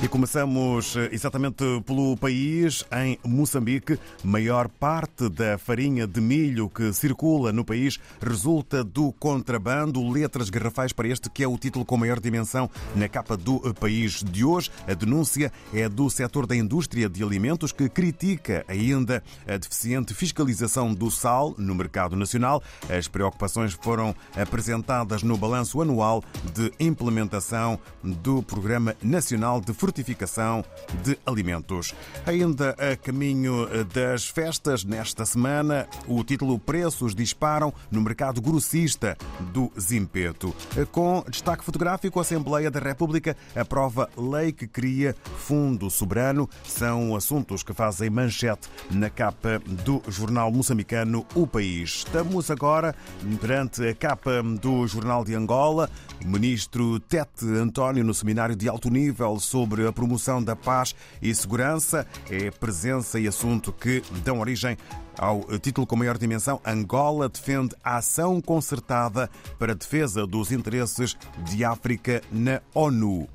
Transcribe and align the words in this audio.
E 0.00 0.06
começamos 0.06 0.94
eh, 0.94 1.08
exatamente 1.10 1.64
pelo 1.84 2.16
país. 2.16 2.84
Em 2.92 3.18
Moçambique, 3.24 3.98
maior 4.22 4.68
parte 4.68 5.28
da 5.28 5.58
farinha 5.58 6.06
de 6.06 6.20
milho 6.20 6.68
que 6.68 6.92
circula 6.92 7.52
no 7.52 7.64
país 7.64 7.98
resulta 8.20 8.84
do 8.84 9.10
contrabando. 9.10 10.08
Letras 10.08 10.50
garrafais 10.50 10.92
para 10.92 11.08
este, 11.08 11.28
que 11.28 11.42
é 11.42 11.48
o 11.48 11.58
título 11.58 11.84
com 11.84 11.96
maior 11.96 12.20
dimensão 12.20 12.70
na 12.94 13.08
capa 13.08 13.36
do 13.36 13.74
país 13.74 14.22
de 14.22 14.44
hoje. 14.44 14.70
A 14.86 14.94
denúncia 14.94 15.52
é 15.74 15.88
do 15.88 16.08
setor 16.08 16.46
da 16.46 16.54
indústria 16.54 17.08
de 17.08 17.20
alimentos 17.20 17.72
que 17.72 17.88
critica 17.88 18.64
ainda 18.68 19.20
a 19.48 19.56
deficiente 19.56 20.14
fiscalização 20.14 20.94
do 20.94 21.10
sal 21.10 21.56
no 21.58 21.74
mercado 21.74 22.14
nacional. 22.14 22.62
As 22.88 23.08
preocupações 23.08 23.72
foram 23.72 24.14
apresentadas 24.36 25.24
no 25.24 25.36
balanço 25.36 25.82
anual 25.82 26.22
de 26.54 26.72
implementação 26.78 27.80
do 28.00 28.44
Programa 28.44 28.94
Nacional 29.02 29.60
de 29.60 29.72
Fortificação 29.88 30.62
de 31.02 31.18
Alimentos. 31.24 31.94
Ainda 32.26 32.76
a 32.78 32.94
caminho 32.94 33.66
das 33.86 34.28
festas, 34.28 34.84
nesta 34.84 35.24
semana, 35.24 35.88
o 36.06 36.22
título 36.22 36.58
Preços 36.58 37.14
disparam 37.14 37.72
no 37.90 38.02
mercado 38.02 38.38
grossista 38.42 39.16
do 39.50 39.72
Zimpeto. 39.80 40.54
Com 40.92 41.24
destaque 41.30 41.64
fotográfico, 41.64 42.18
a 42.18 42.22
Assembleia 42.22 42.70
da 42.70 42.78
República 42.80 43.34
aprova 43.56 44.10
lei 44.14 44.52
que 44.52 44.66
cria 44.66 45.16
fundo 45.38 45.88
soberano. 45.88 46.46
São 46.64 47.16
assuntos 47.16 47.62
que 47.62 47.72
fazem 47.72 48.10
manchete 48.10 48.68
na 48.90 49.08
capa 49.08 49.58
do 49.86 50.02
jornal 50.06 50.52
moçambicano 50.52 51.24
O 51.34 51.46
País. 51.46 52.04
Estamos 52.06 52.50
agora 52.50 52.94
perante 53.40 53.88
a 53.88 53.94
capa 53.94 54.42
do 54.42 54.86
Jornal 54.86 55.24
de 55.24 55.34
Angola. 55.34 55.88
O 56.22 56.28
ministro 56.28 57.00
Tete 57.00 57.46
António, 57.46 58.04
no 58.04 58.12
seminário 58.12 58.54
de 58.54 58.68
alto 58.68 58.90
nível 58.90 59.40
sobre 59.40 59.77
a 59.86 59.92
promoção 59.92 60.42
da 60.42 60.56
paz 60.56 60.94
e 61.20 61.34
segurança, 61.34 62.06
é 62.30 62.50
presença 62.50 63.20
e 63.20 63.28
assunto 63.28 63.72
que 63.72 64.02
dão 64.24 64.40
origem 64.40 64.76
ao 65.18 65.42
título 65.58 65.86
com 65.86 65.96
maior 65.96 66.16
dimensão, 66.16 66.60
Angola 66.64 67.28
defende 67.28 67.74
ação 67.82 68.40
concertada 68.40 69.28
para 69.58 69.74
defesa 69.74 70.26
dos 70.26 70.52
interesses 70.52 71.16
de 71.44 71.64
África 71.64 72.22
na 72.30 72.62
ONU. 72.72 73.28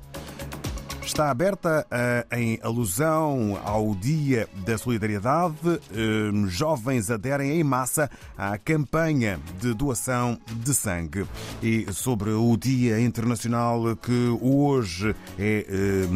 Está 1.04 1.30
aberta 1.30 1.86
em 2.32 2.58
alusão 2.62 3.60
ao 3.64 3.94
Dia 3.94 4.48
da 4.66 4.76
Solidariedade. 4.76 5.54
Jovens 6.48 7.10
aderem 7.10 7.60
em 7.60 7.62
massa 7.62 8.10
à 8.36 8.58
campanha 8.58 9.38
de 9.60 9.74
doação 9.74 10.38
de 10.50 10.74
sangue. 10.74 11.26
E 11.62 11.86
sobre 11.92 12.30
o 12.30 12.56
Dia 12.56 13.00
Internacional 13.00 13.94
que 13.96 14.36
hoje 14.40 15.14
é 15.38 15.66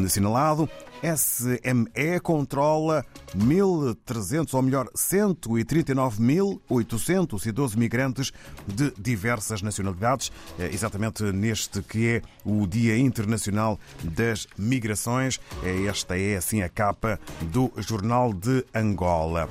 assinalado, 0.05 0.69
SME 1.03 2.21
controla 2.23 3.05
1.300, 3.37 4.55
ou 4.55 4.63
melhor, 4.63 4.89
139.812 4.97 7.77
migrantes 7.77 8.33
de 8.67 8.93
diversas 8.99 9.61
nacionalidades, 9.63 10.33
exatamente 10.59 11.23
neste 11.33 11.83
que 11.83 12.09
é 12.09 12.23
o 12.45 12.67
Dia 12.67 12.99
Internacional 12.99 13.79
das 14.03 14.49
Migrações. 14.57 15.39
Esta 15.87 16.19
é, 16.19 16.37
assim, 16.37 16.63
a 16.63 16.69
capa 16.69 17.21
do 17.43 17.71
Jornal 17.77 18.33
de 18.33 18.65
Angola. 18.75 19.49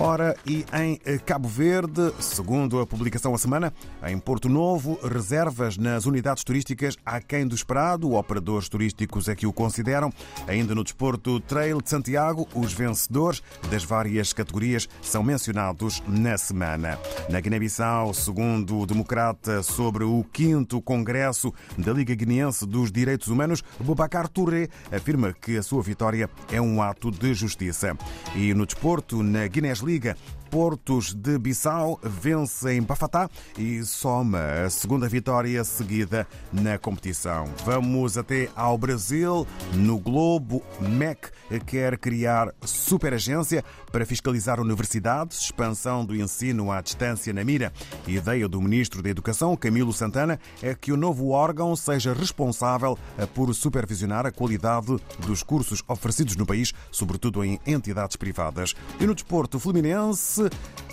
Ora, 0.00 0.36
e 0.46 0.64
em 0.72 0.96
Cabo 1.26 1.48
Verde, 1.48 2.12
segundo 2.20 2.78
a 2.78 2.86
publicação 2.86 3.34
a 3.34 3.38
semana, 3.38 3.72
em 4.06 4.16
Porto 4.16 4.48
Novo, 4.48 4.96
reservas 5.02 5.76
nas 5.76 6.06
unidades 6.06 6.44
turísticas 6.44 6.96
aquém 7.04 7.44
do 7.48 7.54
esperado. 7.56 8.14
Operadores 8.14 8.68
turísticos 8.68 9.28
é 9.28 9.34
que 9.34 9.44
o 9.44 9.52
consideram. 9.52 10.12
Ainda 10.46 10.72
no 10.72 10.84
desporto 10.84 11.40
Trail 11.40 11.82
de 11.82 11.90
Santiago, 11.90 12.46
os 12.54 12.72
vencedores 12.72 13.42
das 13.72 13.82
várias 13.82 14.32
categorias 14.32 14.88
são 15.02 15.24
mencionados 15.24 16.00
na 16.06 16.38
semana. 16.38 16.96
Na 17.28 17.40
Guiné-Bissau, 17.40 18.14
segundo 18.14 18.78
o 18.78 18.86
Democrata, 18.86 19.64
sobre 19.64 20.04
o 20.04 20.24
5 20.32 20.80
Congresso 20.80 21.52
da 21.76 21.92
Liga 21.92 22.14
Guineense 22.14 22.64
dos 22.64 22.92
Direitos 22.92 23.26
Humanos, 23.26 23.64
Boubacar 23.80 24.28
Touré 24.28 24.68
afirma 24.92 25.32
que 25.32 25.56
a 25.56 25.62
sua 25.62 25.82
vitória 25.82 26.30
é 26.52 26.60
um 26.60 26.80
ato 26.80 27.10
de 27.10 27.34
justiça. 27.34 27.98
E 28.36 28.54
no 28.54 28.64
desporto, 28.64 29.24
na 29.24 29.44
Guinness 29.48 29.87
Liga, 29.88 30.16
Portos 30.50 31.14
de 31.14 31.38
Bissau 31.38 32.00
vence 32.02 32.72
em 32.72 32.82
Bafatá 32.82 33.28
e 33.56 33.82
soma 33.84 34.64
a 34.64 34.70
segunda 34.70 35.08
vitória 35.08 35.62
seguida 35.62 36.26
na 36.52 36.78
competição. 36.78 37.46
Vamos 37.64 38.16
até 38.16 38.48
ao 38.56 38.78
Brasil. 38.78 39.46
No 39.74 39.98
Globo, 39.98 40.62
MEC 40.80 41.30
quer 41.66 41.98
criar 41.98 42.54
superagência 42.62 43.64
para 43.92 44.06
fiscalizar 44.06 44.60
universidades, 44.60 45.42
expansão 45.42 46.04
do 46.04 46.16
ensino 46.16 46.70
à 46.70 46.80
distância 46.80 47.32
na 47.32 47.44
mira. 47.44 47.72
Ideia 48.06 48.48
do 48.48 48.60
Ministro 48.60 49.02
da 49.02 49.10
Educação, 49.10 49.56
Camilo 49.56 49.92
Santana, 49.92 50.38
é 50.62 50.74
que 50.74 50.92
o 50.92 50.96
novo 50.96 51.30
órgão 51.30 51.76
seja 51.76 52.12
responsável 52.12 52.98
por 53.34 53.52
supervisionar 53.54 54.26
a 54.26 54.32
qualidade 54.32 54.96
dos 55.26 55.42
cursos 55.42 55.82
oferecidos 55.86 56.36
no 56.36 56.46
país, 56.46 56.72
sobretudo 56.90 57.44
em 57.44 57.60
entidades 57.66 58.16
privadas. 58.16 58.74
E 59.00 59.06
no 59.06 59.14
desporto 59.14 59.58
fluminense, 59.58 60.37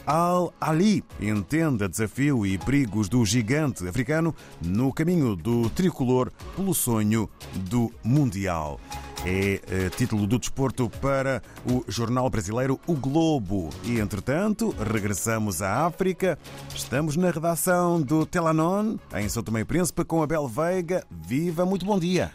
Al-Ali 0.06 1.04
entende 1.20 1.88
desafio 1.88 2.46
e 2.46 2.60
perigos 2.60 3.10
do 3.10 3.26
gigante 3.26 3.88
africano 3.88 4.36
no 4.62 4.94
caminho 4.94 5.36
do 5.36 5.68
tricolor 5.72 6.32
pelo 6.56 6.76
sonho 6.76 7.28
do 7.56 7.92
Mundial. 8.04 8.80
É 9.26 9.90
título 9.90 10.28
do 10.28 10.38
desporto 10.38 10.88
para 11.02 11.42
o 11.68 11.84
jornal 11.88 12.30
brasileiro 12.30 12.80
O 12.86 12.94
Globo. 12.94 13.72
E, 13.84 14.00
entretanto, 14.00 14.70
regressamos 14.80 15.64
à 15.64 15.88
África. 15.88 16.38
Estamos 16.76 17.18
na 17.18 17.32
redação 17.32 18.00
do 18.00 18.24
Telanon, 18.28 18.98
em 19.16 19.28
São 19.28 19.42
Tomé 19.42 19.62
e 19.62 19.66
Príncipe, 19.66 20.06
com 20.06 20.22
Abel 20.22 20.48
Veiga. 20.48 21.04
Viva, 21.10 21.66
muito 21.66 21.88
bom 21.88 21.98
dia. 21.98 22.32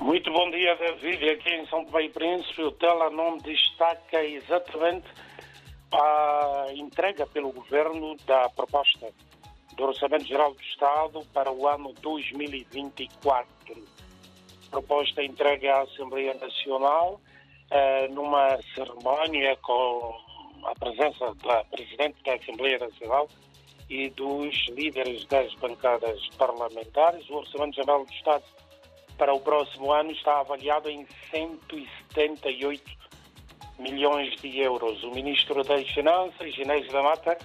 Muito 0.00 0.28
bom 0.32 0.50
dia, 0.50 0.74
David. 0.74 1.30
Aqui 1.30 1.50
em 1.50 1.68
São 1.68 1.84
Tomé 1.84 2.06
e 2.06 2.08
Príncipe, 2.08 2.62
o 2.62 2.72
Telanon 2.72 3.38
destaca 3.38 4.24
exatamente 4.24 5.06
a 5.92 6.66
entrega 6.74 7.26
pelo 7.26 7.52
governo 7.52 8.16
da 8.26 8.48
proposta 8.50 9.12
do 9.76 9.84
Orçamento 9.84 10.26
Geral 10.26 10.54
do 10.54 10.60
Estado 10.60 11.20
para 11.32 11.52
o 11.52 11.68
ano 11.68 11.92
2024. 12.00 13.46
Proposta 14.70 15.22
entregue 15.22 15.68
à 15.68 15.82
Assembleia 15.82 16.34
Nacional 16.34 17.20
eh, 17.70 18.08
numa 18.08 18.58
cerimónia 18.74 19.56
com 19.58 20.14
a 20.64 20.74
presença 20.74 21.34
da 21.44 21.64
Presidente 21.64 22.16
da 22.24 22.34
Assembleia 22.34 22.78
Nacional 22.78 23.28
e 23.88 24.10
dos 24.10 24.66
líderes 24.70 25.24
das 25.26 25.54
bancadas 25.54 26.20
parlamentares. 26.36 27.28
O 27.30 27.36
Orçamento 27.36 27.76
Geral 27.76 28.04
do 28.04 28.12
Estado 28.12 28.44
para 29.16 29.32
o 29.32 29.40
próximo 29.40 29.92
ano 29.92 30.10
está 30.10 30.40
avaliado 30.40 30.90
em 30.90 31.06
178 31.30 33.05
milhões 33.78 34.34
de 34.40 34.60
euros. 34.60 35.02
O 35.02 35.10
Ministro 35.10 35.62
das 35.62 35.88
Finanças, 35.90 36.54
Ginés 36.54 36.90
da 36.92 37.02
Mata, 37.02 37.36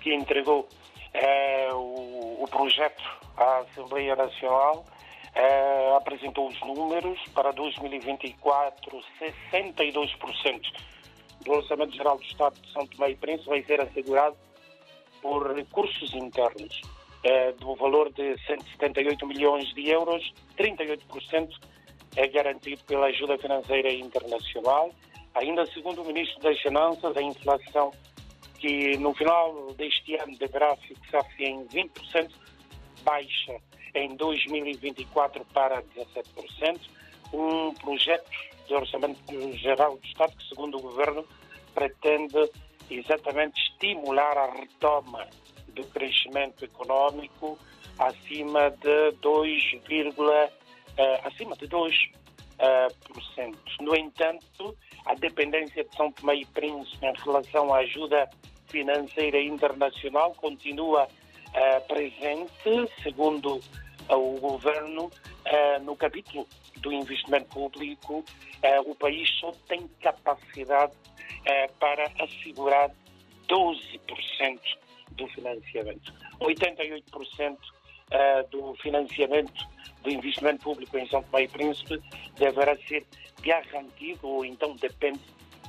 que 0.00 0.14
entregou 0.14 0.68
eh, 1.12 1.68
o, 1.72 2.42
o, 2.42 2.48
projeto 2.50 3.02
à 3.36 3.58
Assembleia 3.58 4.16
Nacional, 4.16 4.84
eh, 5.34 5.94
apresentou 5.96 6.48
os 6.48 6.60
números 6.60 7.18
para 7.34 7.52
2024, 7.52 9.00
62% 9.52 10.60
do 11.44 11.52
Orçamento 11.52 11.96
Geral 11.96 12.16
do 12.16 12.24
Estado 12.24 12.60
de 12.60 12.72
São 12.72 12.86
Tomé 12.86 13.10
e 13.10 13.16
Príncipe 13.16 13.48
vai 13.48 13.62
ser 13.62 13.80
assegurado 13.80 14.36
por 15.22 15.54
recursos 15.54 16.12
internos. 16.14 16.80
Eh, 17.22 17.52
do 17.52 17.74
valor 17.74 18.10
de 18.14 18.34
178 18.46 19.26
milhões 19.26 19.74
de 19.74 19.90
euros, 19.90 20.32
38% 20.56 21.50
é 22.16 22.26
garantido 22.28 22.82
pela 22.84 23.06
ajuda 23.06 23.36
financeira 23.36 23.92
internacional 23.92 24.90
Ainda 25.34 25.64
segundo 25.66 26.02
o 26.02 26.04
Ministro 26.04 26.40
das 26.40 26.60
Finanças, 26.60 27.16
a 27.16 27.22
inflação 27.22 27.92
que 28.58 28.96
no 28.98 29.14
final 29.14 29.72
deste 29.74 30.16
ano 30.16 30.36
deverá 30.36 30.76
fixar-se 30.76 31.42
em 31.42 31.64
20%, 31.66 32.30
baixa 33.02 33.56
em 33.94 34.14
2024 34.16 35.44
para 35.46 35.82
17%. 35.82 36.80
Um 37.32 37.72
projeto 37.74 38.30
de 38.66 38.74
orçamento 38.74 39.18
geral 39.56 39.96
do 39.96 40.06
Estado 40.06 40.36
que, 40.36 40.48
segundo 40.48 40.78
o 40.78 40.82
Governo, 40.82 41.24
pretende 41.74 42.50
exatamente 42.90 43.60
estimular 43.62 44.36
a 44.36 44.50
retoma 44.52 45.26
do 45.68 45.84
crescimento 45.84 46.64
econômico 46.64 47.58
acima 47.98 48.70
de 48.70 49.12
2, 49.20 49.62
uh, 49.78 51.26
acima 51.26 51.56
de 51.56 51.68
2%. 51.68 52.19
Uh, 52.60 53.82
no 53.82 53.96
entanto, 53.96 54.76
a 55.06 55.14
dependência 55.14 55.82
de 55.82 55.96
São 55.96 56.12
Tomé 56.12 56.34
e 56.36 56.44
Príncipe 56.44 57.06
em 57.06 57.12
relação 57.24 57.72
à 57.72 57.78
ajuda 57.78 58.28
financeira 58.68 59.40
internacional 59.40 60.34
continua 60.34 61.04
uh, 61.04 61.86
presente, 61.86 62.92
segundo 63.02 63.56
uh, 64.08 64.14
o 64.14 64.38
governo, 64.38 65.06
uh, 65.06 65.82
no 65.82 65.96
capítulo 65.96 66.46
do 66.76 66.92
investimento 66.92 67.46
público, 67.46 68.24
o 68.86 68.94
país 68.94 69.28
só 69.38 69.52
tem 69.68 69.86
capacidade 70.00 70.92
para 71.78 72.10
assegurar 72.20 72.90
12% 73.46 74.60
do 75.12 75.26
financiamento. 75.28 76.14
88% 76.40 77.58
do 78.50 78.74
financiamento 78.82 79.66
do 80.02 80.10
investimento 80.10 80.64
público 80.64 80.98
em 80.98 81.06
São 81.08 81.22
Tomé 81.22 81.44
e 81.44 81.48
Príncipe 81.48 82.00
deverá 82.36 82.76
ser 82.88 83.06
garantido 83.42 84.26
ou 84.26 84.44
então 84.44 84.74
depende 84.76 85.20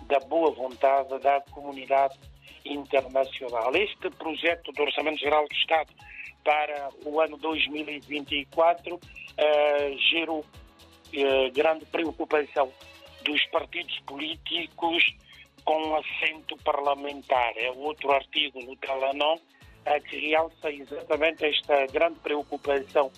da 0.08 0.20
boa 0.20 0.52
vontade 0.52 1.18
da 1.20 1.42
comunidade 1.52 2.18
internacional. 2.66 3.74
Este 3.76 4.10
projeto 4.12 4.72
do 4.72 4.84
Orçamento 4.84 5.20
Geral 5.20 5.48
do 5.48 5.56
Estado 5.56 5.94
para 6.44 6.90
o 7.06 7.22
ano 7.22 7.38
2024 7.38 8.96
uh, 8.96 9.00
gerou 10.10 10.40
uh, 10.40 11.52
grande 11.54 11.86
preocupação 11.86 12.72
dos 13.24 13.46
partidos 13.48 13.98
políticos 14.00 15.16
com 15.64 15.96
assento 15.96 16.58
parlamentar. 16.64 17.54
É 17.56 17.72
outro 17.72 18.12
artigo 18.12 18.60
no 18.66 18.76
Talanon 18.78 19.36
uh, 19.36 19.40
que 20.00 20.30
realça 20.30 20.72
exatamente 20.72 21.45
esta 21.45 21.86
grande 21.88 22.19
preocupação 22.19 23.12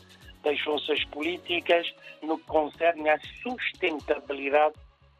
das 0.44 0.60
forças 0.62 1.04
políticas 1.06 1.88
no 2.22 2.38
que 2.38 2.46
concerne 2.46 3.10
à 3.10 3.20
sustentabilidade 3.42 4.76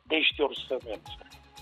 deste 0.06 0.42
orçamento. 0.42 1.12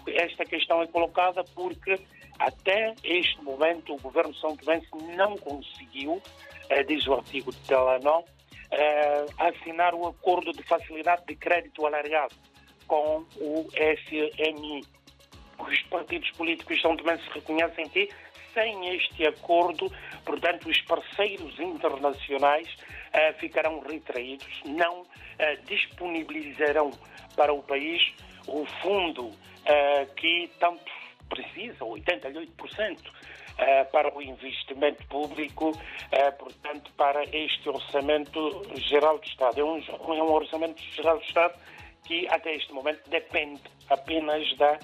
Esta 0.07 0.45
questão 0.45 0.81
é 0.81 0.87
colocada 0.87 1.43
porque 1.55 1.99
até 2.39 2.95
este 3.03 3.39
momento, 3.43 3.93
o 3.93 3.99
governo 3.99 4.33
São 4.35 4.55
Tomé 4.57 4.81
não 5.15 5.37
conseguiu, 5.37 6.21
eh, 6.69 6.83
diz 6.83 7.05
o 7.07 7.13
artigo 7.13 7.51
de 7.51 7.59
Telenor, 7.59 8.23
eh, 8.71 9.25
assinar 9.37 9.93
o 9.93 10.07
acordo 10.07 10.51
de 10.51 10.63
facilidade 10.63 11.23
de 11.27 11.35
crédito 11.35 11.85
alargado 11.85 12.33
com 12.87 13.23
o 13.39 13.67
FMI. 13.73 14.83
Os 15.59 15.81
partidos 15.83 16.31
políticos 16.31 16.81
São 16.81 16.97
Tomé 16.97 17.17
se 17.17 17.29
reconhecem 17.29 17.87
que, 17.89 18.09
sem 18.53 18.95
este 18.95 19.25
acordo, 19.27 19.91
portanto, 20.25 20.69
os 20.69 20.81
parceiros 20.81 21.59
internacionais 21.59 22.67
eh, 23.13 23.33
ficarão 23.33 23.79
retraídos, 23.81 24.61
não 24.65 25.05
eh, 25.39 25.57
disponibilizarão 25.67 26.91
para 27.35 27.53
o 27.53 27.61
país 27.63 28.01
o 28.47 28.65
fundo 28.81 29.31
eh, 29.65 30.05
que 30.15 30.49
tanto 30.59 30.91
precisa, 31.29 31.85
88%, 31.85 32.99
uh, 33.61 33.91
para 33.91 34.15
o 34.15 34.21
investimento 34.21 35.05
público, 35.07 35.69
uh, 35.69 36.37
portanto, 36.37 36.91
para 36.97 37.23
este 37.25 37.69
Orçamento 37.69 38.61
Geral 38.75 39.17
do 39.17 39.25
Estado. 39.25 39.59
É 39.59 39.63
um, 39.63 39.77
é 39.79 40.23
um 40.23 40.31
Orçamento 40.31 40.81
Geral 40.93 41.17
do 41.17 41.23
Estado 41.23 41.57
que, 42.05 42.27
até 42.27 42.55
este 42.55 42.73
momento, 42.73 43.09
depende 43.09 43.61
apenas 43.89 44.55
da, 44.57 44.77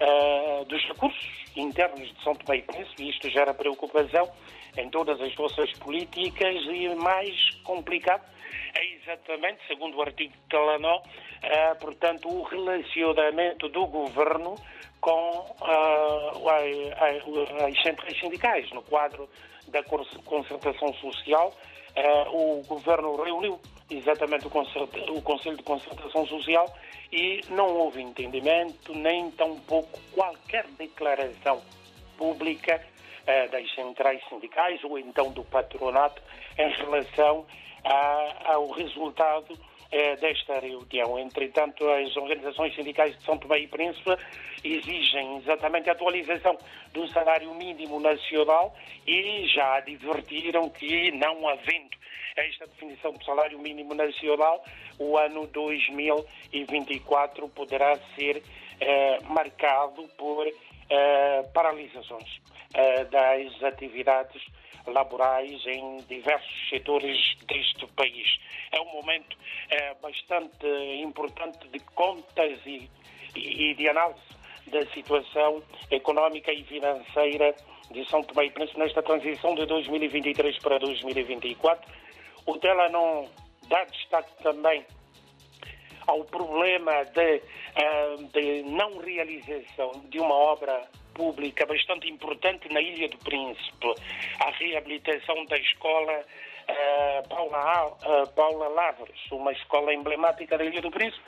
uh, 0.00 0.64
dos 0.64 0.82
recursos 0.84 1.44
internos 1.56 2.12
de 2.12 2.22
São 2.22 2.34
Tomé 2.34 2.58
e 2.58 2.62
Príncipe, 2.62 3.04
e 3.04 3.10
isto 3.10 3.28
gera 3.30 3.54
preocupação 3.54 4.30
em 4.76 4.90
todas 4.90 5.20
as 5.20 5.32
forças 5.34 5.72
políticas 5.74 6.56
e 6.66 6.88
mais 6.96 7.50
complicado 7.62 8.34
é 8.74 8.94
exatamente, 8.96 9.60
segundo 9.66 9.96
o 9.96 10.02
artigo 10.02 10.32
de 10.32 10.48
Talanó, 10.48 10.98
uh, 10.98 11.78
portanto, 11.80 12.28
o 12.28 12.42
relacionamento 12.42 13.68
do 13.68 13.86
governo 13.86 14.56
com 15.00 15.30
uh, 15.60 16.48
as 16.48 17.82
centrais 17.82 18.18
sindicais. 18.18 18.70
No 18.72 18.82
quadro 18.82 19.28
da 19.68 19.82
concertação 19.82 20.92
social, 20.94 21.54
uh, 21.96 22.36
o 22.36 22.64
governo 22.64 23.14
reuniu 23.22 23.60
exatamente 23.90 24.46
o, 24.46 24.50
o 25.16 25.22
Conselho 25.22 25.56
de 25.56 25.62
Concertação 25.62 26.26
Social 26.26 26.72
e 27.12 27.40
não 27.50 27.66
houve 27.76 28.00
entendimento, 28.00 28.94
nem 28.94 29.30
tampouco 29.32 30.00
qualquer 30.12 30.66
declaração 30.78 31.62
pública 32.16 32.80
uh, 33.22 33.50
das 33.50 33.72
centrais 33.74 34.20
sindicais 34.28 34.82
ou 34.84 34.98
então 34.98 35.30
do 35.32 35.44
patronato 35.44 36.22
em 36.58 36.70
relação 36.72 37.46
a, 37.84 38.52
ao 38.54 38.70
resultado 38.70 39.52
eh, 39.52 39.73
desta 40.20 40.58
reunião. 40.58 41.18
Entretanto, 41.18 41.88
as 41.88 42.14
organizações 42.16 42.74
sindicais 42.74 43.16
de 43.16 43.24
São 43.24 43.38
Tomé 43.38 43.60
e 43.60 43.68
Príncipe 43.68 44.16
exigem 44.64 45.38
exatamente 45.38 45.88
a 45.88 45.92
atualização 45.92 46.58
do 46.92 47.06
salário 47.08 47.54
mínimo 47.54 48.00
nacional 48.00 48.74
e 49.06 49.46
já 49.46 49.76
advertiram 49.76 50.68
que, 50.70 51.12
não 51.12 51.48
havendo 51.48 51.94
esta 52.36 52.66
definição 52.66 53.12
do 53.12 53.24
salário 53.24 53.58
mínimo 53.58 53.94
nacional, 53.94 54.62
o 54.98 55.16
ano 55.16 55.46
2024 55.46 57.48
poderá 57.50 57.96
ser 58.16 58.42
eh, 58.80 59.18
marcado 59.28 60.08
por 60.16 60.44
eh, 60.96 61.42
paralisações 61.52 62.40
eh, 62.72 63.04
das 63.06 63.62
atividades 63.64 64.40
laborais 64.86 65.66
em 65.66 65.96
diversos 66.08 66.68
setores 66.68 67.18
deste 67.48 67.84
país. 67.88 68.38
É 68.70 68.80
um 68.80 68.92
momento 68.92 69.36
é, 69.70 69.94
bastante 69.94 70.66
importante 71.02 71.66
de 71.68 71.80
contas 71.80 72.60
e, 72.64 72.88
e 73.34 73.74
de 73.74 73.88
análise 73.88 74.20
da 74.68 74.86
situação 74.92 75.62
económica 75.90 76.52
e 76.52 76.62
financeira 76.62 77.56
de 77.90 78.08
São 78.08 78.22
Tomé 78.22 78.46
e 78.46 78.50
Príncipe 78.50 78.78
nesta 78.78 79.02
transição 79.02 79.54
de 79.56 79.66
2023 79.66 80.58
para 80.58 80.78
2024. 80.78 81.92
O 82.46 82.56
Tela 82.58 82.88
não 82.88 83.28
dá 83.68 83.84
destaque 83.84 84.30
também 84.44 84.84
ao 86.06 86.24
problema 86.24 87.04
de, 87.04 87.42
eh, 87.76 88.16
de 88.32 88.62
não 88.62 88.98
realização 88.98 89.92
de 90.08 90.18
uma 90.18 90.34
obra 90.34 90.86
pública 91.14 91.64
bastante 91.66 92.10
importante 92.10 92.72
na 92.72 92.80
Ilha 92.80 93.08
do 93.08 93.18
Príncipe, 93.18 93.94
a 94.40 94.50
reabilitação 94.50 95.44
da 95.46 95.56
escola 95.56 96.12
uh, 96.68 97.28
Paula, 97.28 97.86
uh, 97.86 98.28
Paula 98.34 98.68
Lavres, 98.68 99.16
uma 99.30 99.52
escola 99.52 99.94
emblemática 99.94 100.58
da 100.58 100.64
Ilha 100.64 100.82
do 100.82 100.90
Príncipe, 100.90 101.22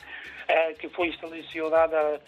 que 0.79 0.89
foi 0.91 1.13
selecionada 1.19 2.21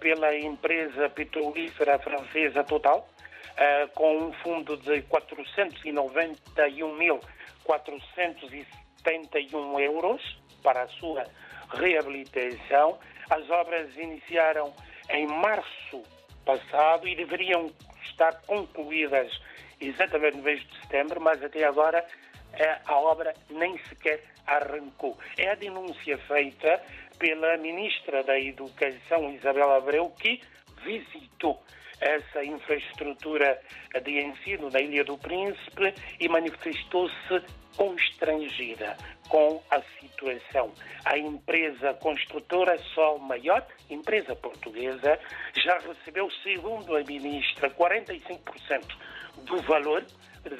pela 0.00 0.34
empresa 0.34 1.10
petrolífera 1.10 1.98
francesa 1.98 2.64
Total, 2.64 3.06
com 3.94 4.16
um 4.16 4.32
fundo 4.32 4.78
de 4.78 5.02
491.471 9.04 9.80
euros 9.80 10.42
para 10.62 10.82
a 10.82 10.88
sua 10.88 11.24
reabilitação. 11.72 12.98
As 13.30 13.48
obras 13.50 13.96
iniciaram 13.96 14.74
em 15.10 15.26
março 15.26 16.02
passado 16.44 17.06
e 17.06 17.14
deveriam 17.14 17.70
estar 18.04 18.40
concluídas 18.42 19.30
exatamente 19.80 20.36
no 20.36 20.42
mês 20.42 20.60
de 20.60 20.80
setembro, 20.80 21.20
mas 21.20 21.42
até 21.42 21.64
agora 21.64 22.04
eh, 22.52 22.78
a 22.84 22.96
obra 22.96 23.32
nem 23.50 23.78
sequer 23.84 24.22
arrancou. 24.46 25.16
É 25.38 25.50
a 25.50 25.54
denúncia 25.54 26.18
feita 26.18 26.82
pela 27.18 27.56
Ministra 27.58 28.22
da 28.24 28.38
Educação, 28.38 29.30
Isabel 29.32 29.72
Abreu, 29.72 30.10
que 30.10 30.40
visitou 30.82 31.62
essa 32.00 32.44
infraestrutura 32.44 33.60
de 34.02 34.20
ensino 34.20 34.70
na 34.70 34.80
Ilha 34.80 35.04
do 35.04 35.18
Príncipe 35.18 35.94
e 36.18 36.28
manifestou-se 36.28 37.42
constrangida 37.76 38.96
com 39.28 39.62
a 39.70 39.80
situação. 40.00 40.72
A 41.04 41.16
empresa 41.16 41.94
construtora 41.94 42.78
Sol 42.94 43.18
Maior, 43.18 43.64
empresa 43.88 44.34
portuguesa, 44.34 45.18
já 45.64 45.78
recebeu, 45.78 46.30
segundo 46.42 46.96
a 46.96 47.02
ministra, 47.04 47.70
45% 47.70 48.40
do 49.44 49.62
valor 49.62 50.04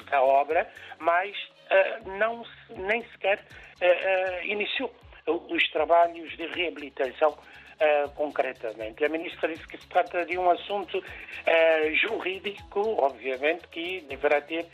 da 0.09 0.21
obra, 0.21 0.67
mas 0.99 1.35
uh, 1.35 2.17
não, 2.17 2.45
nem 2.69 3.03
sequer 3.11 3.39
uh, 3.39 3.85
uh, 3.85 4.45
iniciou 4.45 4.93
os 5.27 5.69
trabalhos 5.71 6.35
de 6.37 6.47
reabilitação 6.47 7.37
concretamente. 8.15 9.03
A 9.03 9.09
ministra 9.09 9.47
disse 9.47 9.67
que 9.67 9.75
se 9.75 9.87
trata 9.87 10.23
de 10.23 10.37
um 10.37 10.51
assunto 10.51 11.03
jurídico, 11.93 12.79
obviamente, 12.99 13.67
que 13.69 14.01
deverá 14.01 14.39
ter 14.39 14.67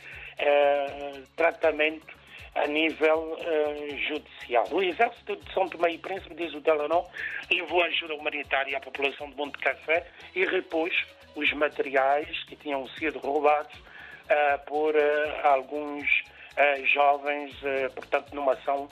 tratamento 1.34 2.18
a 2.54 2.66
nível 2.66 3.38
uh, 3.38 3.98
judicial. 4.08 4.66
O 4.72 4.82
Exército 4.82 5.36
de 5.36 5.52
São 5.52 5.68
Tomé 5.68 5.92
e 5.92 5.98
Príncipe, 5.98 6.34
diz 6.34 6.52
o 6.54 6.60
Telenor, 6.60 7.08
levou 7.50 7.82
ajuda 7.82 8.14
humanitária 8.14 8.76
à 8.76 8.80
população 8.80 9.30
de 9.30 9.36
Monte 9.36 9.58
Café 9.58 10.06
e 10.34 10.44
repôs 10.44 10.92
os 11.36 11.52
materiais 11.52 12.44
que 12.44 12.56
tinham 12.56 12.86
sido 12.88 13.18
roubados 13.18 13.74
uh, 13.78 14.64
por 14.66 14.94
uh, 14.94 15.00
alguns 15.44 16.06
jovens, 16.92 17.54
portanto, 17.94 18.34
numa 18.34 18.52
ação 18.54 18.88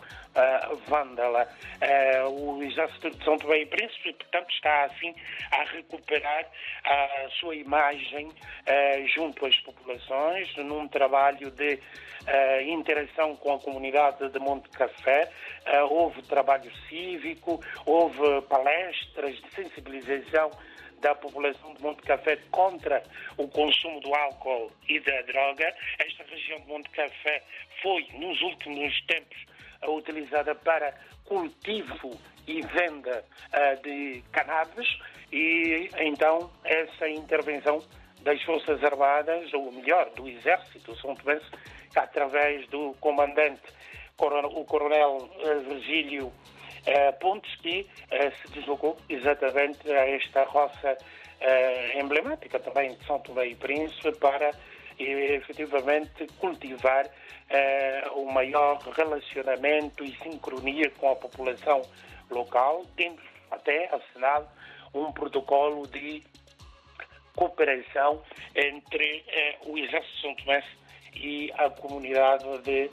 vândala. 0.86 1.48
o 2.30 2.62
Exército 2.62 3.10
de 3.10 3.24
São 3.24 3.38
Tomé 3.38 3.60
e 3.60 3.66
Príncipe, 3.66 4.12
portanto, 4.12 4.50
está 4.50 4.84
assim 4.84 5.14
a 5.50 5.62
recuperar 5.64 6.46
a 6.84 7.28
sua 7.40 7.54
imagem 7.56 8.28
junto 9.14 9.46
às 9.46 9.56
populações, 9.60 10.54
num 10.56 10.88
trabalho 10.88 11.50
de 11.50 11.78
interação 12.66 13.36
com 13.36 13.54
a 13.54 13.58
comunidade 13.60 14.28
de 14.28 14.38
Monte 14.38 14.68
Café. 14.70 15.30
houve 15.90 16.22
trabalho 16.22 16.70
cívico, 16.88 17.60
houve 17.84 18.42
palestras 18.42 19.36
de 19.36 19.50
sensibilização 19.54 20.50
da 21.00 21.14
população 21.14 21.74
de 21.74 21.82
Monte 21.82 22.02
Café 22.02 22.38
contra 22.50 23.02
o 23.36 23.46
consumo 23.48 24.00
do 24.00 24.14
álcool 24.14 24.72
e 24.88 24.98
da 25.00 25.22
droga. 25.22 25.74
Esta 25.98 26.24
região 26.24 26.58
de 26.60 26.66
Monte 26.66 26.88
Café 26.90 27.42
foi, 27.82 28.06
nos 28.14 28.40
últimos 28.40 28.98
tempos, 29.02 29.36
utilizada 29.88 30.54
para 30.54 30.94
cultivo 31.24 32.18
e 32.46 32.62
venda 32.62 33.24
uh, 33.52 33.82
de 33.82 34.22
cannabis 34.32 34.88
e 35.32 35.90
então 35.98 36.50
essa 36.64 37.08
intervenção 37.08 37.82
das 38.22 38.42
Forças 38.42 38.82
Armadas, 38.82 39.52
ou 39.52 39.70
melhor, 39.70 40.10
do 40.10 40.28
Exército 40.28 40.96
São 40.96 41.14
Tomé, 41.14 41.40
através 41.94 42.66
do 42.68 42.94
comandante, 43.00 43.62
o 44.18 44.64
coronel 44.64 45.16
uh, 45.16 45.60
Virgílio 45.68 46.26
uh, 46.26 47.18
Pontes, 47.20 47.54
que 47.56 47.86
se 48.42 48.52
deslocou 48.52 48.96
exatamente 49.08 49.90
a 49.90 50.08
esta 50.08 50.44
roça 50.44 50.96
emblemática 51.94 52.58
também 52.58 52.94
de 52.94 53.06
São 53.06 53.18
Tomé 53.20 53.48
e 53.48 53.54
Príncipe 53.54 54.10
para 54.16 54.52
efetivamente 54.98 56.26
cultivar 56.38 57.08
o 58.14 58.24
maior 58.32 58.78
relacionamento 58.78 60.04
e 60.04 60.16
sincronia 60.16 60.90
com 60.98 61.10
a 61.10 61.16
população 61.16 61.82
local, 62.30 62.84
tendo 62.96 63.22
até 63.50 63.88
assinado 63.94 64.48
um 64.92 65.12
protocolo 65.12 65.86
de 65.86 66.24
cooperação 67.36 68.22
entre 68.54 69.24
o 69.66 69.78
Exército 69.78 70.20
São 70.20 70.34
Tomé 70.34 70.64
e 71.14 71.52
a 71.56 71.70
comunidade 71.70 72.44
de 72.62 72.90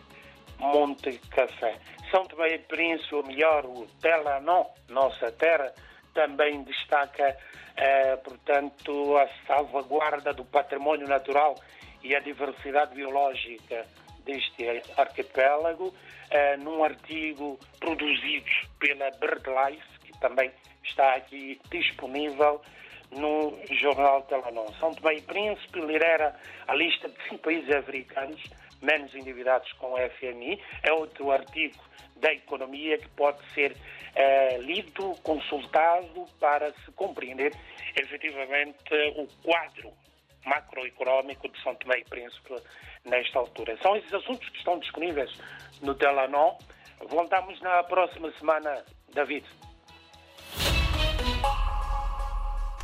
Monte 0.59 1.17
Café. 1.29 1.77
São 2.11 2.25
Tomé 2.25 2.55
e 2.55 2.59
Príncipe, 2.59 3.15
ou 3.15 3.25
melhor, 3.25 3.65
o 3.65 3.87
Telanó, 4.01 4.65
nossa 4.89 5.31
terra, 5.31 5.73
também 6.13 6.63
destaca, 6.63 7.35
eh, 7.75 8.15
portanto, 8.17 9.17
a 9.17 9.27
salvaguarda 9.47 10.31
do 10.33 10.45
património 10.45 11.07
natural 11.07 11.55
e 12.03 12.15
a 12.15 12.19
diversidade 12.19 12.93
biológica 12.93 13.85
deste 14.25 14.65
arquipélago, 14.97 15.93
eh, 16.29 16.57
num 16.57 16.83
artigo 16.83 17.59
produzido 17.79 18.45
pela 18.79 19.09
BirdLife, 19.11 19.99
que 20.05 20.19
também 20.19 20.51
está 20.83 21.15
aqui 21.15 21.59
disponível 21.69 22.61
no 23.11 23.57
jornal 23.71 24.23
Telanó. 24.23 24.65
São 24.79 24.93
Tomé 24.93 25.15
e 25.15 25.21
Príncipe 25.21 25.79
lidera 25.79 26.35
a 26.67 26.75
lista 26.75 27.07
de 27.09 27.15
cinco 27.23 27.39
países 27.39 27.69
africanos 27.75 28.41
menos 28.81 29.13
endividados 29.15 29.71
com 29.73 29.93
o 29.93 29.97
FMI. 29.97 30.59
É 30.83 30.91
outro 30.91 31.31
artigo 31.31 31.81
da 32.17 32.33
economia 32.33 32.97
que 32.97 33.09
pode 33.09 33.39
ser 33.53 33.75
eh, 34.15 34.57
lido, 34.59 35.15
consultado 35.23 36.25
para 36.39 36.71
se 36.85 36.91
compreender 36.91 37.53
efetivamente 37.95 38.93
o 39.15 39.27
quadro 39.43 39.91
macroeconómico 40.45 41.47
de 41.49 41.61
São 41.61 41.75
Tomé 41.75 41.99
e 41.99 42.05
Príncipe 42.05 42.55
nesta 43.05 43.39
altura. 43.39 43.77
São 43.81 43.95
esses 43.95 44.13
assuntos 44.13 44.47
que 44.49 44.57
estão 44.57 44.79
disponíveis 44.79 45.31
no 45.81 45.95
Telanó. 45.95 46.55
Voltamos 47.09 47.59
na 47.61 47.83
próxima 47.83 48.31
semana, 48.39 48.83
David. 49.13 49.45